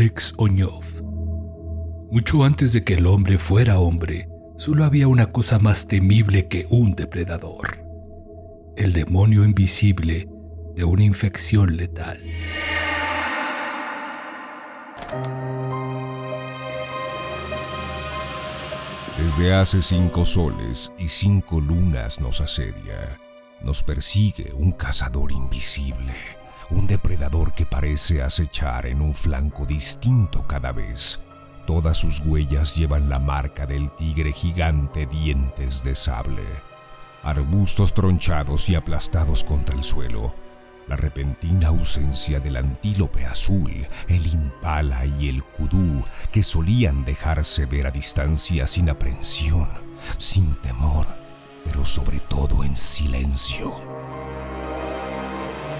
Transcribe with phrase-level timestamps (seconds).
[0.00, 0.82] Alex Oñov.
[2.10, 6.66] Mucho antes de que el hombre fuera hombre, solo había una cosa más temible que
[6.70, 7.84] un depredador,
[8.78, 10.26] el demonio invisible
[10.74, 12.18] de una infección letal.
[19.18, 23.20] Desde hace cinco soles y cinco lunas nos asedia.
[23.60, 26.14] Nos persigue un cazador invisible,
[26.70, 31.20] un depredador que parece acechar en un flanco distinto cada vez.
[31.66, 36.44] Todas sus huellas llevan la marca del tigre gigante dientes de sable.
[37.22, 40.34] Arbustos tronchados y aplastados contra el suelo,
[40.88, 47.86] la repentina ausencia del antílope azul, el impala y el kudú que solían dejarse ver
[47.86, 49.68] a distancia sin aprensión,
[50.18, 51.06] sin temor,
[51.64, 53.99] pero sobre todo en silencio.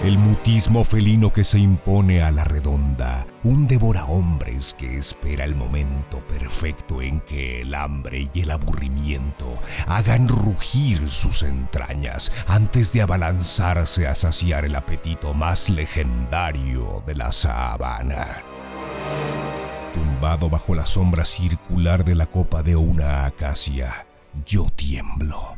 [0.03, 5.55] El mutismo felino que se impone a la redonda, un devora hombres que espera el
[5.55, 9.53] momento perfecto en que el hambre y el aburrimiento
[9.85, 17.31] hagan rugir sus entrañas antes de abalanzarse a saciar el apetito más legendario de la
[17.31, 18.41] sabana.
[19.93, 24.07] Tumbado bajo la sombra circular de la copa de una acacia,
[24.47, 25.55] yo tiemblo.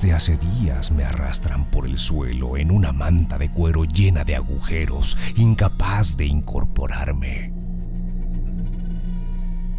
[0.00, 4.36] Desde hace días me arrastran por el suelo en una manta de cuero llena de
[4.36, 7.52] agujeros, incapaz de incorporarme.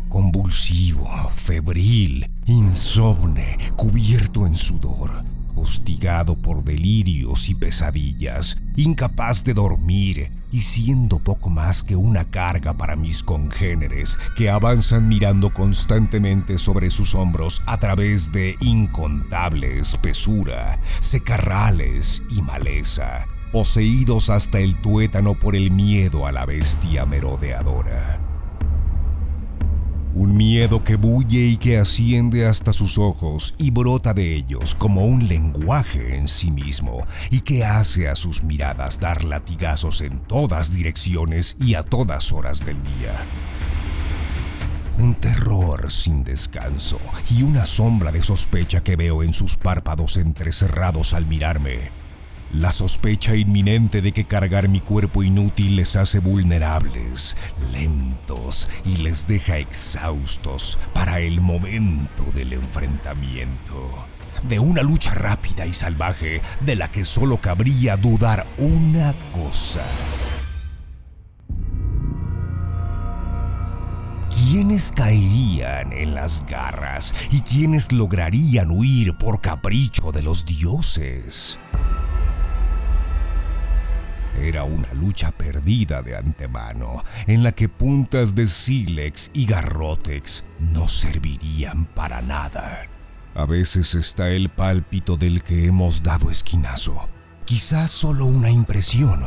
[0.09, 5.23] Convulsivo, febril, insomne, cubierto en sudor,
[5.55, 12.75] hostigado por delirios y pesadillas, incapaz de dormir y siendo poco más que una carga
[12.75, 20.79] para mis congéneres que avanzan mirando constantemente sobre sus hombros a través de incontable espesura,
[20.99, 28.28] secarrales y maleza, poseídos hasta el tuétano por el miedo a la bestia merodeadora.
[30.19, 35.05] Un miedo que bulle y que asciende hasta sus ojos y brota de ellos como
[35.05, 40.73] un lenguaje en sí mismo y que hace a sus miradas dar latigazos en todas
[40.73, 43.13] direcciones y a todas horas del día.
[44.97, 51.13] Un terror sin descanso y una sombra de sospecha que veo en sus párpados entrecerrados
[51.13, 51.97] al mirarme
[52.53, 57.37] la sospecha inminente de que cargar mi cuerpo inútil les hace vulnerables,
[57.71, 64.05] lentos y les deja exhaustos para el momento del enfrentamiento.
[64.43, 69.83] De una lucha rápida y salvaje de la que solo cabría dudar una cosa.
[74.29, 81.59] ¿Quiénes caerían en las garras y quiénes lograrían huir por capricho de los dioses?
[84.41, 90.87] Era una lucha perdida de antemano, en la que puntas de sílex y garrotex no
[90.87, 92.87] servirían para nada.
[93.35, 97.09] A veces está el pálpito del que hemos dado esquinazo.
[97.45, 99.23] Quizás solo una impresión,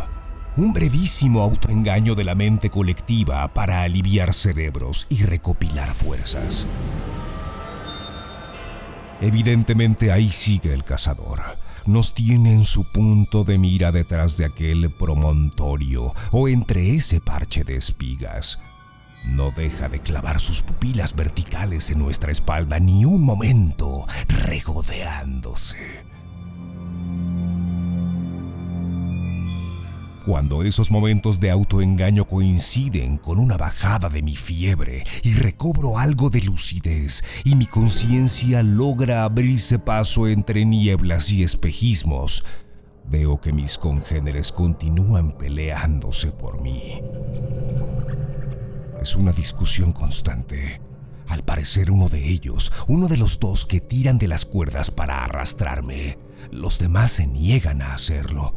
[0.56, 6.66] un brevísimo autoengaño de la mente colectiva para aliviar cerebros y recopilar fuerzas.
[9.20, 11.40] Evidentemente ahí sigue el cazador.
[11.86, 17.64] Nos tiene en su punto de mira detrás de aquel promontorio o entre ese parche
[17.64, 18.60] de espigas.
[19.24, 24.06] No deja de clavar sus pupilas verticales en nuestra espalda ni un momento,
[24.46, 26.04] regodeándose.
[30.24, 36.30] Cuando esos momentos de autoengaño coinciden con una bajada de mi fiebre y recobro algo
[36.30, 42.44] de lucidez y mi conciencia logra abrirse paso entre nieblas y espejismos,
[43.04, 47.02] veo que mis congéneres continúan peleándose por mí.
[49.00, 50.80] Es una discusión constante.
[51.26, 55.24] Al parecer uno de ellos, uno de los dos que tiran de las cuerdas para
[55.24, 56.16] arrastrarme,
[56.52, 58.54] los demás se niegan a hacerlo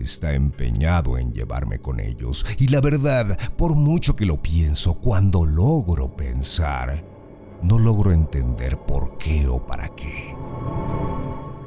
[0.00, 2.46] está empeñado en llevarme con ellos.
[2.58, 7.04] Y la verdad, por mucho que lo pienso, cuando logro pensar,
[7.62, 10.34] no logro entender por qué o para qué.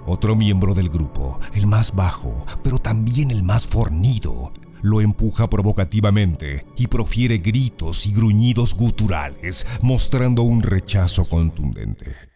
[0.05, 4.51] Otro miembro del grupo, el más bajo, pero también el más fornido,
[4.81, 12.33] lo empuja provocativamente y profiere gritos y gruñidos guturales, mostrando un rechazo contundente.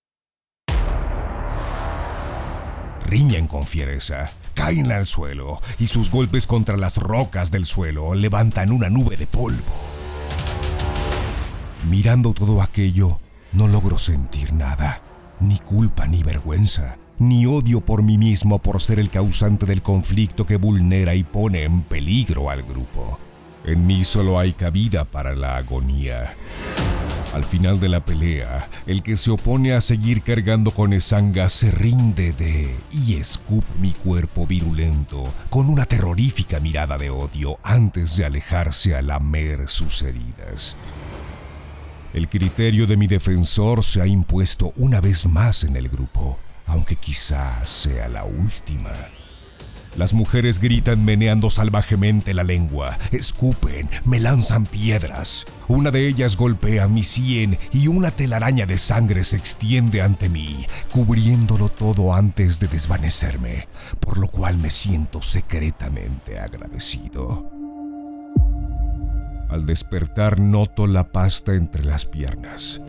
[3.05, 8.71] Riñen con fiereza, caen al suelo y sus golpes contra las rocas del suelo levantan
[8.71, 9.61] una nube de polvo.
[11.87, 13.19] Mirando todo aquello,
[13.53, 15.03] no logro sentir nada.
[15.39, 20.47] ni culpa ni vergüenza, ni odio por mí mismo por ser el causante del conflicto
[20.47, 23.19] que vulnera y pone en peligro al grupo.
[23.63, 26.33] En mí solo hay cabida para la agonía.
[27.37, 31.69] Al final de la pelea, el que se opone a seguir cargando con Esanga se
[31.69, 38.25] rinde de y escupe mi cuerpo virulento con una terrorífica mirada de odio antes de
[38.25, 40.75] alejarse a lamer sus heridas.
[42.11, 46.95] El criterio de mi defensor se ha impuesto una vez más en el grupo, aunque
[46.95, 48.89] quizás sea la última.
[49.95, 55.45] Las mujeres gritan meneando salvajemente la lengua, escupen, me lanzan piedras.
[55.67, 60.65] Una de ellas golpea mi sien y una telaraña de sangre se extiende ante mí,
[60.91, 63.67] cubriéndolo todo antes de desvanecerme,
[63.99, 67.51] por lo cual me siento secretamente agradecido.
[69.49, 72.81] Al despertar noto la pasta entre las piernas.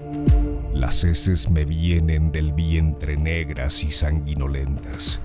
[0.74, 5.20] Las heces me vienen del vientre negras y sanguinolentas.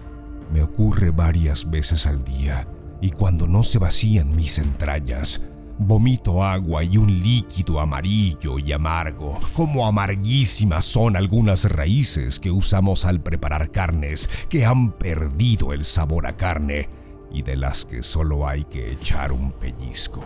[0.54, 2.68] Me ocurre varias veces al día
[3.02, 5.42] y cuando no se vacían mis entrañas,
[5.80, 13.04] vomito agua y un líquido amarillo y amargo, como amarguísimas son algunas raíces que usamos
[13.06, 16.88] al preparar carnes que han perdido el sabor a carne
[17.32, 20.24] y de las que solo hay que echar un pellizco.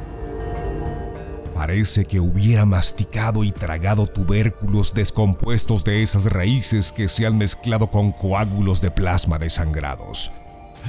[1.57, 7.89] Parece que hubiera masticado y tragado tubérculos descompuestos de esas raíces que se han mezclado
[7.89, 10.31] con coágulos de plasma desangrados.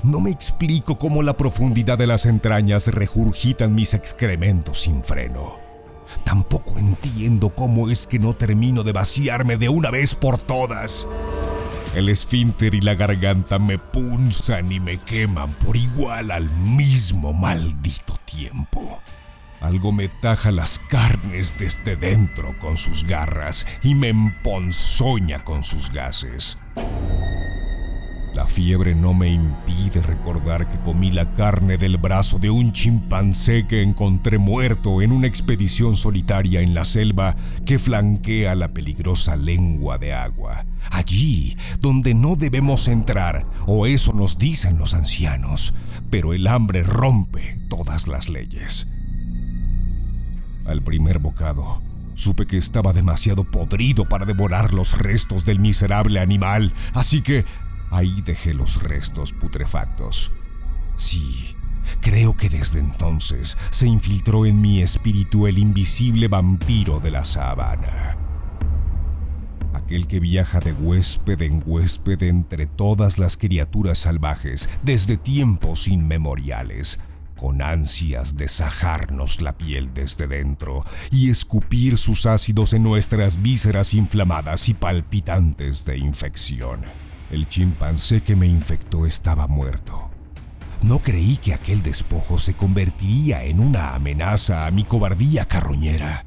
[0.05, 5.57] No me explico cómo la profundidad de las entrañas regurgitan mis excrementos sin freno.
[6.23, 11.09] Tampoco entiendo cómo es que no termino de vaciarme de una vez por todas.
[11.95, 18.15] El esfínter y la garganta me punzan y me queman por igual al mismo maldito
[18.27, 19.01] tiempo.
[19.61, 25.91] Algo me taja las carnes desde dentro con sus garras y me emponzoña con sus
[25.91, 26.59] gases.
[28.35, 33.67] La fiebre no me impide recordar que comí la carne del brazo de un chimpancé
[33.67, 37.35] que encontré muerto en una expedición solitaria en la selva
[37.67, 40.67] que flanquea la peligrosa lengua de agua.
[40.93, 45.75] Allí donde no debemos entrar, o eso nos dicen los ancianos,
[46.09, 48.88] pero el hambre rompe todas las leyes.
[50.69, 51.81] Al primer bocado,
[52.13, 57.47] supe que estaba demasiado podrido para devorar los restos del miserable animal, así que
[57.91, 60.31] ahí dejé los restos putrefactos.
[60.97, 61.57] Sí,
[62.03, 68.19] creo que desde entonces se infiltró en mi espíritu el invisible vampiro de la sabana.
[69.73, 77.01] Aquel que viaja de huésped en huésped entre todas las criaturas salvajes desde tiempos inmemoriales,
[77.39, 83.95] con ansias de sajarnos la piel desde dentro y escupir sus ácidos en nuestras vísceras
[83.95, 86.83] inflamadas y palpitantes de infección.
[87.31, 90.11] El chimpancé que me infectó estaba muerto.
[90.83, 96.25] No creí que aquel despojo se convertiría en una amenaza a mi cobardía carroñera.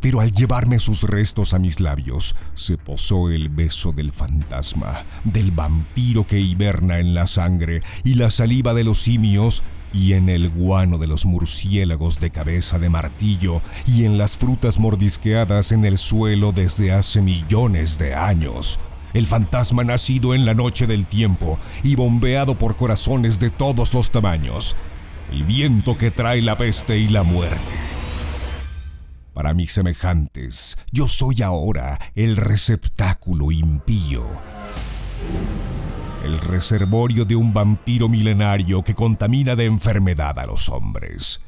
[0.00, 5.50] Pero al llevarme sus restos a mis labios, se posó el beso del fantasma, del
[5.50, 9.62] vampiro que hiberna en la sangre y la saliva de los simios
[9.94, 14.78] y en el guano de los murciélagos de cabeza de martillo y en las frutas
[14.78, 18.80] mordisqueadas en el suelo desde hace millones de años.
[19.14, 24.10] El fantasma nacido en la noche del tiempo y bombeado por corazones de todos los
[24.10, 24.74] tamaños.
[25.30, 27.72] El viento que trae la peste y la muerte.
[29.32, 34.24] Para mis semejantes, yo soy ahora el receptáculo impío
[36.24, 41.42] el reservorio de un vampiro milenario que contamina de enfermedad a los hombres.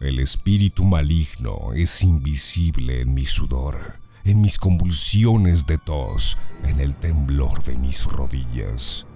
[0.00, 6.96] El espíritu maligno es invisible en mi sudor, en mis convulsiones de tos, en el
[6.96, 9.06] temblor de mis rodillas.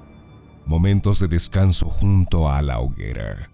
[0.66, 3.50] Momentos de descanso junto a la hoguera.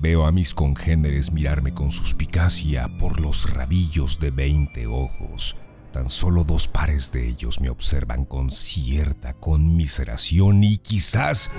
[0.00, 5.56] Veo a mis congéneres mirarme con suspicacia por los rabillos de veinte ojos
[5.92, 11.50] Tan solo dos pares de ellos me observan con cierta conmiseración y quizás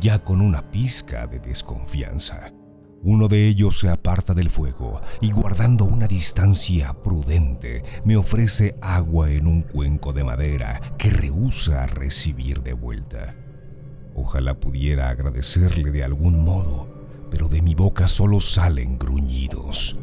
[0.00, 2.52] ya con una pizca de desconfianza.
[3.02, 9.30] Uno de ellos se aparta del fuego y guardando una distancia prudente me ofrece agua
[9.30, 13.36] en un cuenco de madera que rehúsa recibir de vuelta.
[14.14, 16.88] Ojalá pudiera agradecerle de algún modo,
[17.30, 19.98] pero de mi boca solo salen gruñidos.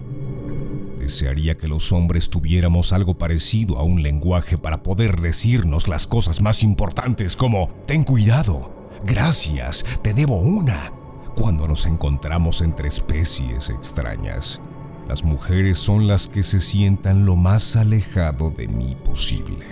[1.08, 6.42] Desearía que los hombres tuviéramos algo parecido a un lenguaje para poder decirnos las cosas
[6.42, 10.92] más importantes como, ten cuidado, gracias, te debo una,
[11.34, 14.60] cuando nos encontramos entre especies extrañas.
[15.08, 19.66] Las mujeres son las que se sientan lo más alejado de mí posible.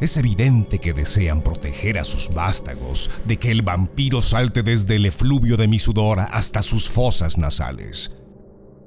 [0.00, 5.06] Es evidente que desean proteger a sus vástagos de que el vampiro salte desde el
[5.06, 8.10] efluvio de mi sudor hasta sus fosas nasales.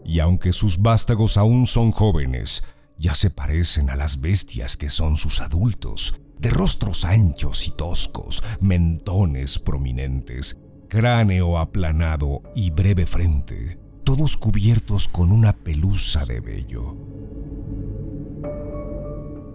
[0.05, 2.63] Y aunque sus vástagos aún son jóvenes,
[2.97, 8.43] ya se parecen a las bestias que son sus adultos, de rostros anchos y toscos,
[8.61, 10.57] mentones prominentes,
[10.87, 16.95] cráneo aplanado y breve frente, todos cubiertos con una pelusa de vello.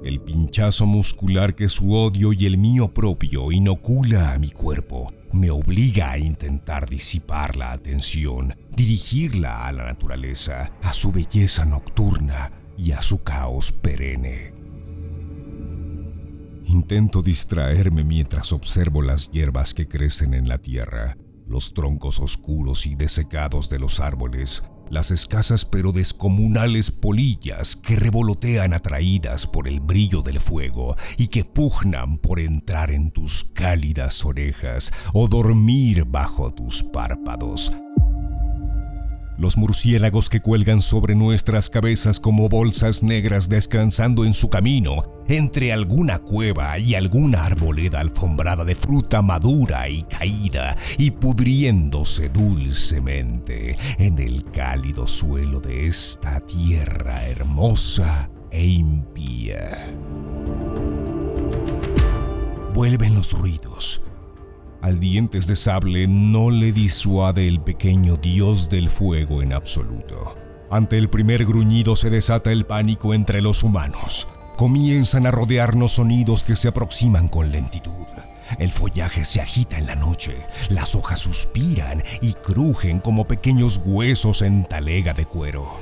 [0.03, 5.51] El pinchazo muscular que su odio y el mío propio inocula a mi cuerpo me
[5.51, 12.93] obliga a intentar disipar la atención, dirigirla a la naturaleza, a su belleza nocturna y
[12.93, 14.55] a su caos perenne.
[16.65, 22.95] Intento distraerme mientras observo las hierbas que crecen en la tierra, los troncos oscuros y
[22.95, 30.21] desecados de los árboles, las escasas pero descomunales polillas que revolotean atraídas por el brillo
[30.21, 36.83] del fuego y que pugnan por entrar en tus cálidas orejas o dormir bajo tus
[36.83, 37.73] párpados,
[39.41, 45.73] los murciélagos que cuelgan sobre nuestras cabezas como bolsas negras descansando en su camino, entre
[45.73, 54.19] alguna cueva y alguna arboleda alfombrada de fruta madura y caída y pudriéndose dulcemente en
[54.19, 59.87] el cálido suelo de esta tierra hermosa e impía.
[62.75, 64.03] Vuelven los ruidos
[64.83, 70.37] al dientes de sable no le disuade el pequeño dios del fuego en absoluto.
[70.71, 74.27] Ante el primer gruñido se desata el pánico entre los humanos.
[74.57, 78.07] Comienzan a rodearnos sonidos que se aproximan con lentitud.
[78.59, 84.43] El follaje se agita en la noche, las hojas suspiran y crujen como pequeños huesos
[84.43, 85.79] en talega de cuero.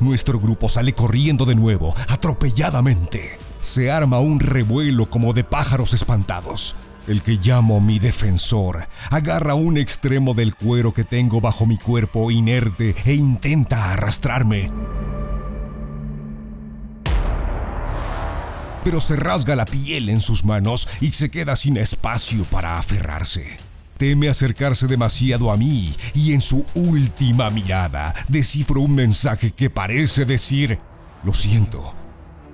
[0.00, 3.38] Nuestro grupo sale corriendo de nuevo, atropelladamente.
[3.60, 6.76] Se arma un revuelo como de pájaros espantados.
[7.06, 12.30] El que llamo mi defensor agarra un extremo del cuero que tengo bajo mi cuerpo
[12.30, 14.70] inerte e intenta arrastrarme.
[18.84, 23.58] Pero se rasga la piel en sus manos y se queda sin espacio para aferrarse.
[23.98, 30.24] Teme acercarse demasiado a mí y en su última mirada descifro un mensaje que parece
[30.24, 30.78] decir,
[31.22, 31.94] lo siento,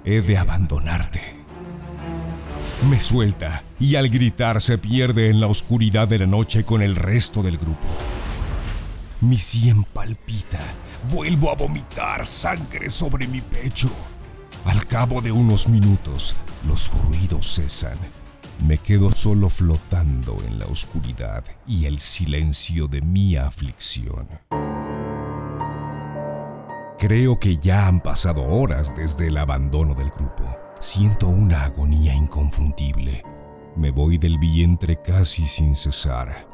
[0.04, 1.39] he de abandonarte
[2.88, 6.96] me suelta y al gritar se pierde en la oscuridad de la noche con el
[6.96, 7.86] resto del grupo.
[9.20, 10.60] Mi sien palpita,
[11.12, 13.90] vuelvo a vomitar sangre sobre mi pecho.
[14.64, 16.34] Al cabo de unos minutos,
[16.66, 17.98] los ruidos cesan.
[18.66, 24.28] Me quedo solo flotando en la oscuridad y el silencio de mi aflicción.
[26.98, 30.69] Creo que ya han pasado horas desde el abandono del grupo.
[30.80, 33.22] Siento una agonía inconfundible.
[33.76, 36.48] Me voy del vientre casi sin cesar.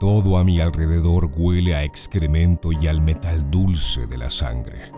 [0.00, 4.92] Todo a mi alrededor huele a excremento y al metal dulce de la sangre.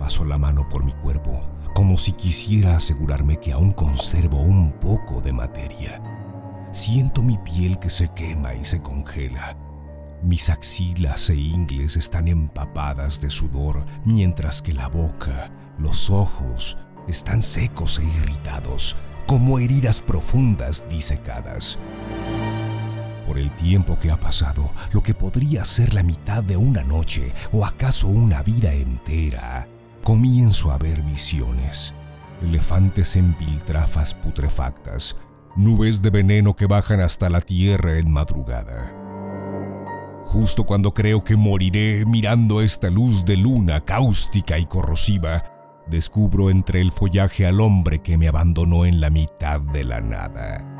[0.00, 1.42] Paso la mano por mi cuerpo,
[1.76, 6.02] como si quisiera asegurarme que aún conservo un poco de materia.
[6.72, 9.56] Siento mi piel que se quema y se congela.
[10.24, 16.76] Mis axilas e ingles están empapadas de sudor, mientras que la boca, los ojos
[17.08, 18.96] están secos e irritados,
[19.26, 21.78] como heridas profundas disecadas.
[23.26, 27.32] Por el tiempo que ha pasado, lo que podría ser la mitad de una noche
[27.52, 29.66] o acaso una vida entera,
[30.02, 31.94] comienzo a ver visiones.
[32.42, 35.16] Elefantes en piltrafas putrefactas,
[35.56, 38.92] nubes de veneno que bajan hasta la tierra en madrugada.
[40.26, 45.53] Justo cuando creo que moriré mirando esta luz de luna cáustica y corrosiva,
[45.86, 50.70] descubro entre el follaje al hombre que me abandonó en la mitad de la nada.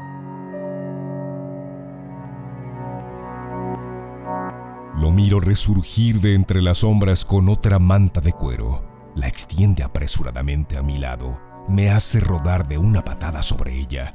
[4.96, 8.84] Lo miro resurgir de entre las sombras con otra manta de cuero.
[9.16, 11.40] La extiende apresuradamente a mi lado.
[11.68, 14.14] Me hace rodar de una patada sobre ella.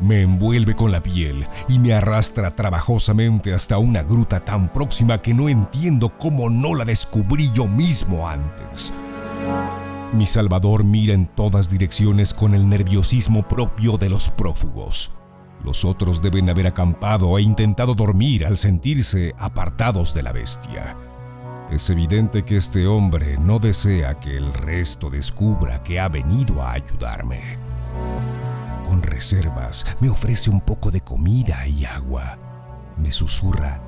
[0.00, 5.32] Me envuelve con la piel y me arrastra trabajosamente hasta una gruta tan próxima que
[5.32, 8.92] no entiendo cómo no la descubrí yo mismo antes.
[10.12, 15.10] Mi Salvador mira en todas direcciones con el nerviosismo propio de los prófugos.
[15.64, 20.98] Los otros deben haber acampado e intentado dormir al sentirse apartados de la bestia.
[21.70, 26.72] Es evidente que este hombre no desea que el resto descubra que ha venido a
[26.72, 27.58] ayudarme.
[28.84, 32.38] Con reservas, me ofrece un poco de comida y agua.
[32.98, 33.80] Me susurra,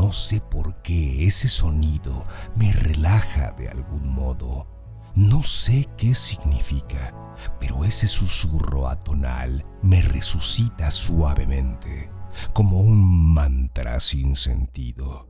[0.00, 2.24] no sé por qué ese sonido
[2.56, 4.66] me relaja de algún modo.
[5.14, 7.14] No sé qué significa,
[7.60, 12.10] pero ese susurro atonal me resucita suavemente,
[12.54, 15.28] como un mantra sin sentido.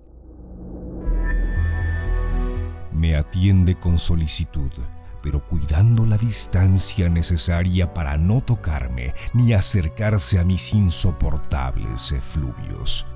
[2.93, 4.71] Me atiende con solicitud,
[5.21, 13.10] pero cuidando la distancia necesaria para no tocarme ni acercarse a mis insoportables efluvios.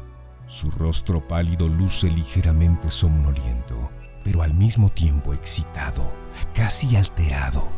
[0.47, 3.91] Su rostro pálido luce ligeramente somnoliento,
[4.23, 6.15] pero al mismo tiempo excitado,
[6.53, 7.73] casi alterado.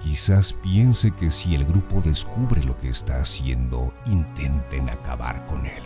[0.00, 5.82] Quizás piense que si el grupo descubre lo que está haciendo, intenten acabar con él.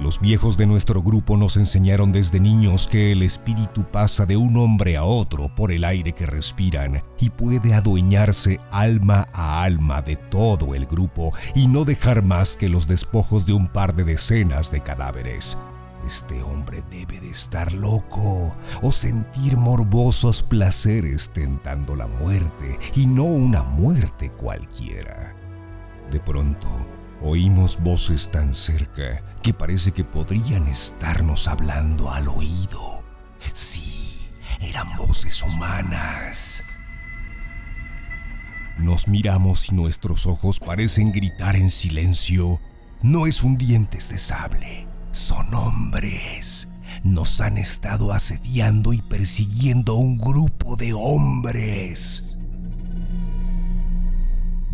[0.00, 4.56] Los viejos de nuestro grupo nos enseñaron desde niños que el espíritu pasa de un
[4.56, 10.16] hombre a otro por el aire que respiran y puede adueñarse alma a alma de
[10.16, 14.72] todo el grupo y no dejar más que los despojos de un par de decenas
[14.72, 15.56] de cadáveres.
[16.04, 23.24] Este hombre debe de estar loco o sentir morbosos placeres tentando la muerte y no
[23.24, 25.34] una muerte cualquiera.
[26.10, 26.68] De pronto,
[27.26, 33.02] Oímos voces tan cerca que parece que podrían estarnos hablando al oído.
[33.54, 34.28] Sí,
[34.60, 36.78] eran voces humanas.
[38.76, 42.60] Nos miramos y nuestros ojos parecen gritar en silencio.
[43.00, 46.68] No es un dientes de sable, son hombres.
[47.04, 52.33] Nos han estado asediando y persiguiendo un grupo de hombres.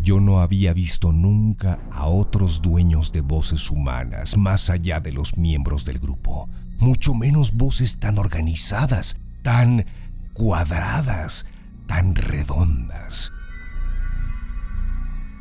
[0.01, 5.37] Yo no había visto nunca a otros dueños de voces humanas más allá de los
[5.37, 9.85] miembros del grupo, mucho menos voces tan organizadas, tan
[10.33, 11.45] cuadradas,
[11.85, 13.31] tan redondas.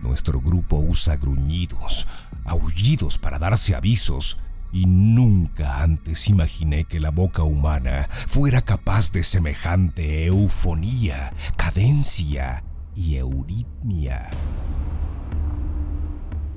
[0.02, 2.06] Nuestro grupo usa gruñidos,
[2.44, 4.36] aullidos para darse avisos,
[4.72, 12.62] y nunca antes imaginé que la boca humana fuera capaz de semejante eufonía, cadencia
[13.00, 14.28] y euritmia.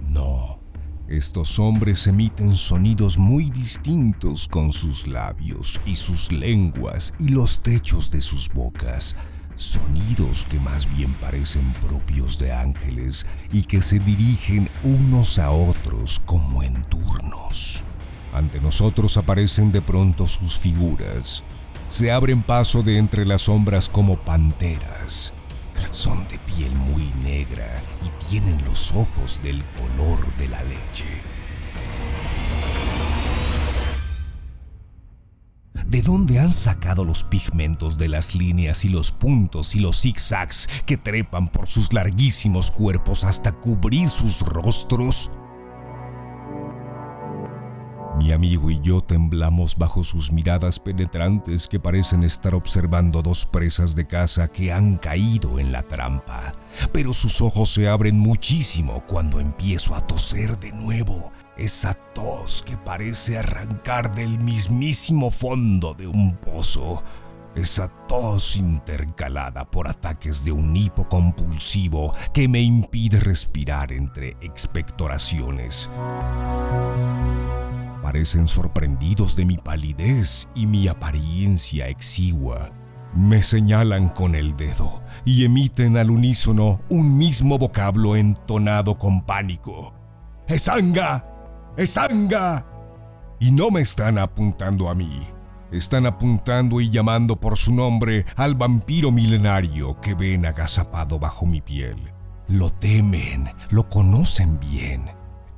[0.10, 0.60] No,
[1.08, 8.12] estos hombres emiten sonidos muy distintos con sus labios y sus lenguas y los techos
[8.12, 9.16] de sus bocas.
[9.56, 16.20] Sonidos que más bien parecen propios de ángeles y que se dirigen unos a otros
[16.26, 17.86] como en turnos.
[18.34, 21.44] Ante nosotros aparecen de pronto sus figuras.
[21.88, 25.34] Se abren paso de entre las sombras como panteras
[25.92, 31.22] son de piel muy negra y tienen los ojos del color de la leche.
[35.88, 40.68] ¿De dónde han sacado los pigmentos de las líneas y los puntos y los zigzags
[40.88, 45.30] que trepan por sus larguísimos cuerpos hasta cubrir sus rostros?
[48.34, 53.96] Mi amigo y yo temblamos bajo sus miradas penetrantes que parecen estar observando dos presas
[53.96, 56.52] de caza que han caído en la trampa.
[56.92, 61.32] Pero sus ojos se abren muchísimo cuando empiezo a toser de nuevo.
[61.58, 67.04] Esa tos que parece arrancar del mismísimo fondo de un pozo.
[67.54, 75.88] Esa tos intercalada por ataques de un hipo compulsivo que me impide respirar entre expectoraciones
[78.14, 82.70] parecen sorprendidos de mi palidez y mi apariencia exigua.
[83.16, 89.96] Me señalan con el dedo y emiten al unísono un mismo vocablo entonado con pánico.
[90.48, 91.26] ¡Esanga!
[91.76, 92.68] ¡Esanga!
[93.40, 95.24] Y no me están apuntando a mí.
[95.72, 101.62] Están apuntando y llamando por su nombre al vampiro milenario que ven agazapado bajo mi
[101.62, 101.98] piel.
[102.48, 105.10] Lo temen, lo conocen bien.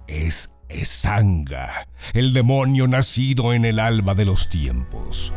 [0.08, 5.34] Es Esanga, el demonio nacido en el alba de los tiempos.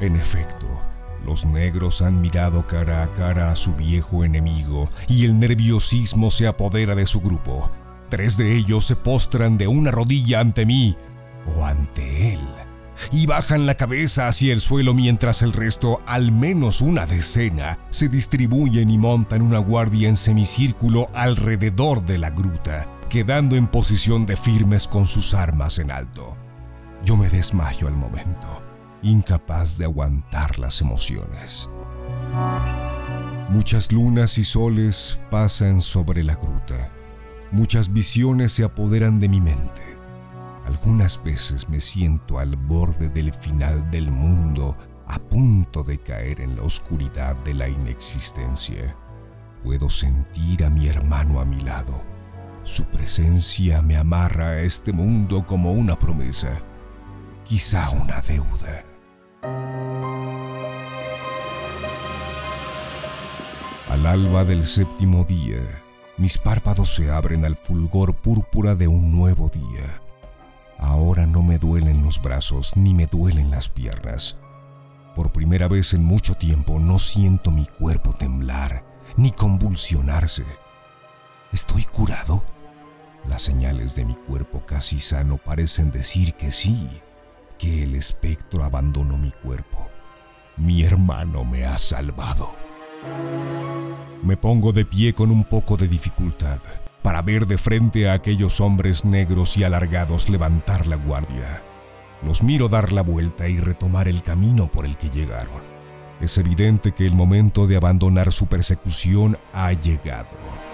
[0.00, 0.82] En efecto,
[1.24, 6.46] los negros han mirado cara a cara a su viejo enemigo y el nerviosismo se
[6.46, 7.70] apodera de su grupo.
[8.08, 10.96] Tres de ellos se postran de una rodilla ante mí
[11.56, 12.40] o ante él
[13.12, 18.10] y bajan la cabeza hacia el suelo mientras el resto, al menos una decena, se
[18.10, 24.36] distribuyen y montan una guardia en semicírculo alrededor de la gruta quedando en posición de
[24.36, 26.36] firmes con sus armas en alto.
[27.04, 28.62] Yo me desmayo al momento,
[29.02, 31.68] incapaz de aguantar las emociones.
[33.48, 36.92] Muchas lunas y soles pasan sobre la gruta.
[37.50, 39.82] Muchas visiones se apoderan de mi mente.
[40.64, 44.76] Algunas veces me siento al borde del final del mundo,
[45.08, 48.96] a punto de caer en la oscuridad de la inexistencia.
[49.64, 52.09] Puedo sentir a mi hermano a mi lado
[52.70, 56.62] su presencia me amarra a este mundo como una promesa,
[57.44, 58.84] quizá una deuda.
[63.88, 65.58] Al alba del séptimo día,
[66.16, 70.00] mis párpados se abren al fulgor púrpura de un nuevo día.
[70.78, 74.38] Ahora no me duelen los brazos ni me duelen las piernas.
[75.16, 78.84] Por primera vez en mucho tiempo no siento mi cuerpo temblar
[79.16, 80.44] ni convulsionarse.
[81.50, 82.44] ¿Estoy curado?
[83.28, 86.88] Las señales de mi cuerpo casi sano parecen decir que sí,
[87.58, 89.90] que el espectro abandonó mi cuerpo.
[90.56, 92.56] Mi hermano me ha salvado.
[94.22, 96.60] Me pongo de pie con un poco de dificultad
[97.02, 101.62] para ver de frente a aquellos hombres negros y alargados levantar la guardia.
[102.22, 105.62] Los miro dar la vuelta y retomar el camino por el que llegaron.
[106.20, 110.69] Es evidente que el momento de abandonar su persecución ha llegado.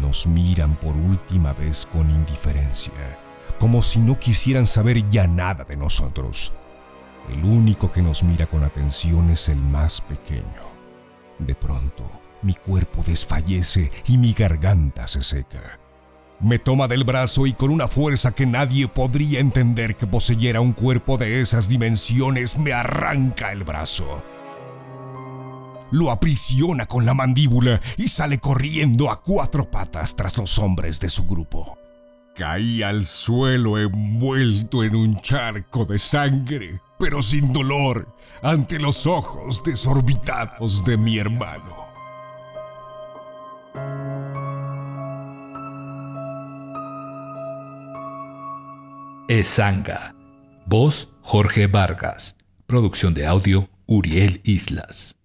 [0.00, 3.18] Nos miran por última vez con indiferencia,
[3.58, 6.52] como si no quisieran saber ya nada de nosotros.
[7.30, 10.72] El único que nos mira con atención es el más pequeño.
[11.38, 12.10] De pronto,
[12.42, 15.78] mi cuerpo desfallece y mi garganta se seca.
[16.40, 20.72] Me toma del brazo y con una fuerza que nadie podría entender que poseyera un
[20.72, 24.24] cuerpo de esas dimensiones me arranca el brazo.
[25.92, 31.10] Lo aprisiona con la mandíbula y sale corriendo a cuatro patas tras los hombres de
[31.10, 31.78] su grupo.
[32.34, 39.62] Caí al suelo envuelto en un charco de sangre, pero sin dolor, ante los ojos
[39.62, 41.76] desorbitados de mi hermano.
[49.28, 50.14] Esanga.
[50.64, 52.38] Voz Jorge Vargas.
[52.66, 55.21] Producción de audio Uriel Islas.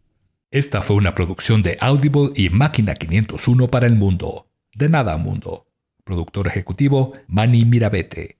[0.52, 4.48] Esta fue una producción de Audible y Máquina 501 para el mundo.
[4.74, 5.68] De nada mundo.
[6.06, 8.38] Productor ejecutivo Manny Mirabete.